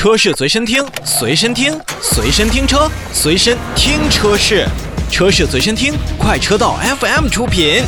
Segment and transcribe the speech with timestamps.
[0.00, 4.66] 车市随身听，随身听，随身听车，随身听车市，
[5.10, 7.82] 车市随身听，快车道 FM 出品。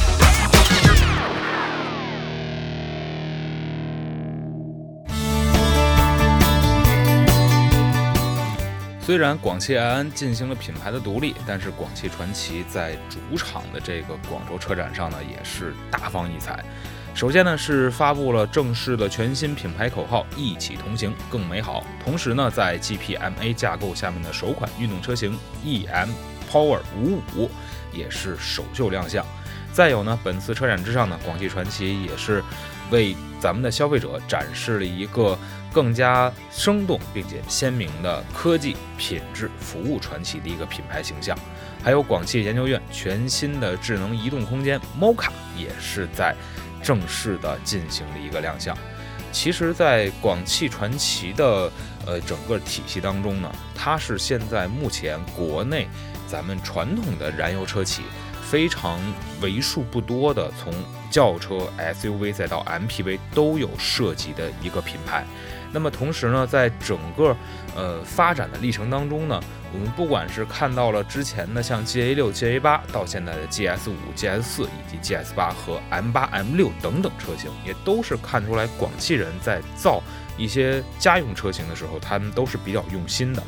[9.01, 16.63] 虽然广汽埃安进行了品牌的独立，但是广汽传祺在主场的这个广州车展上呢，也是大放异彩。
[17.15, 21.85] 首先呢，是发布了正式的全新品牌口号“一起同行更美好”。
[22.03, 26.09] 同时呢，在 GPMA 架构下面的首款运动车型 EM
[26.51, 27.51] Power 五五
[27.93, 29.25] 也是首秀亮相。
[29.73, 32.43] 再有呢，本次车展之上呢，广汽传祺也是
[32.91, 35.39] 为咱们的消费者展示了一个
[35.73, 41.39] 更加生动并且鲜明的科技、品质、服务传奇的一个品牌形象。
[41.85, 46.35] 还有广汽研究院全新的智能移动空间 MOCA 也是在。
[46.83, 48.77] 正式的进行了一个亮相。
[49.31, 51.73] 其实，在广汽传祺的
[52.05, 55.89] 呃整个体系当中呢，它是现在目前国内
[56.27, 58.03] 咱们传统的燃油车企
[58.53, 59.01] 非常
[59.41, 60.71] 为数不多的，从
[61.11, 65.25] 轿车、SUV 再到 MPV 都有涉及的一个品牌。
[65.73, 67.35] 那么同时呢，在整个
[67.75, 69.41] 呃发展的历程当中呢，
[69.73, 80.03] 我们不管是看到了之前的像 GA 六、GA 八，到现在的 GS 五、GS 四以及 GS 八和 M 八、M 六等等车型，也都是看出来广汽人在造
[80.37, 83.43] 一些家用车型的时候，他们都是比较用心的。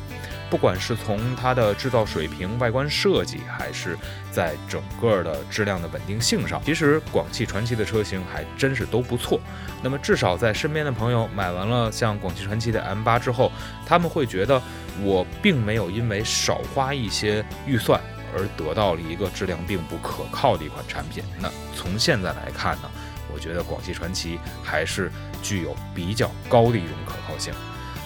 [0.49, 3.97] 不管是从它的制造水平、外观设计，还是
[4.31, 9.39] 在整个的质量的稳定性上，其实广汽传祺的车型还真是都不错。
[9.81, 13.51] 那么至少在身边的朋友买完了像广汽传祺的 M8 之后，
[13.85, 14.61] 他们会觉得
[15.01, 17.99] 我并没有因为少花一些预算
[18.35, 21.23] 而得到了一个质量并不可靠的一款产品。
[21.39, 22.89] 那从现在来看呢，
[23.33, 27.53] 我觉得广汽传祺还是具有比较高的一种可靠性。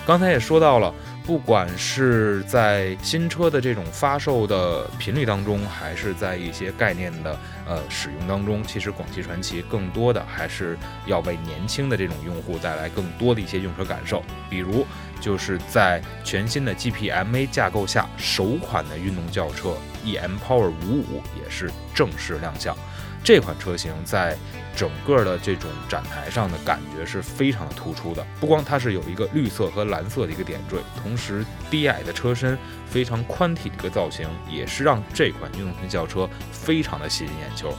[0.06, 0.94] 刚才也说到了。
[1.26, 14.24] 不管是在新车的这种发售的频率当中，还是在一些概念的呃使用当中，其实广汽传祺更多的还是要为年轻的这种用户带来更多的一些用车感受。
[14.50, 14.84] 比如，
[15.22, 22.76] 就是在全新的 GPMA 架构下，首款的运动轿车 EM Power 五五也是正式亮相。
[23.24, 24.36] 这款车型在
[24.76, 32.58] 整个的这种展台上的感觉是非常突出的，不光它是有一个绿色和蓝色的一个点缀，同时低矮的车身、
[32.88, 37.74] 非常宽体的一个造型，也是让这款运动型轿车非常的吸引眼球。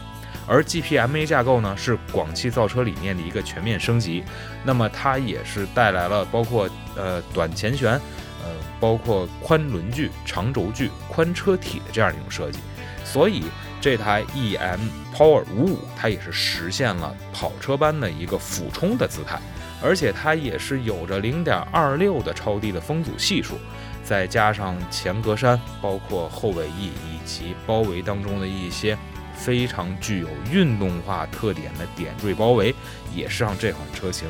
[0.46, 4.22] 而 GPMA 架构呢，是广汽造车理念的一个全面升级，
[4.62, 12.58] 那么它也是带来了包括呃短前悬、呃包括宽轮距、长轴距、宽车体的这样一种设计，
[13.04, 13.44] 所以。
[13.80, 14.78] 这台 EM
[15.14, 19.41] Power 五五，它也是实现了跑车般的一个俯冲的姿态，
[19.82, 23.58] 而且它也是有着零点二六的超低的风阻系数，
[24.04, 28.96] 再加上前格栅，包括后尾翼以及包围当中的一些
[29.34, 32.74] 非常具有运动化特点的点缀包围，
[33.14, 34.28] 也是让这款车型。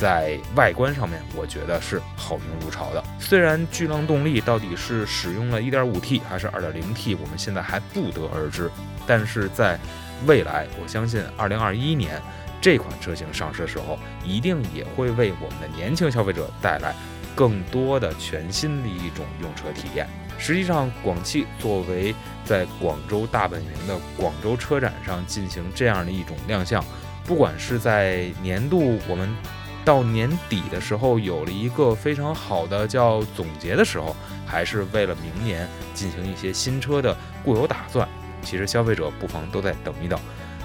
[0.00, 3.04] 在外观上面，我觉得是好评如潮的。
[3.18, 8.70] 虽然巨浪动力到底是使用了一点五 T 还是二点零 T，我们现在还不得而知。
[9.06, 9.78] 但是在
[10.26, 12.18] 未来，我相信二零二一年
[12.62, 16.94] 这款车型上市的时候，一定也会为我们的年轻消费者带来
[17.34, 20.08] 更多的全新的一种用车体验。
[20.38, 22.14] 实际上，广汽作为
[22.46, 26.82] 在广州大本营的广州车展上进行这样的一种亮相，
[27.26, 29.28] 不管是在年度我们。
[29.84, 34.14] 到年底的时候，有了一个非常好的叫总结的时候，
[34.46, 38.08] 还是为了明年进行一些新车的固有打算。
[38.42, 40.18] 其实消费者不妨都在等一等。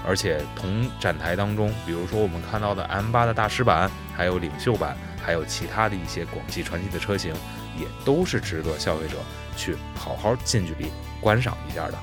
[0.06, 7.32] 而且同展台当中，比如说我们看到的 M8 的大师版，还有领袖版，还有其他的一些广汽传祺的车型，
[7.76, 9.16] 也都是值得消费者
[9.56, 10.86] 去好好近距离
[11.20, 11.98] 观赏一下的。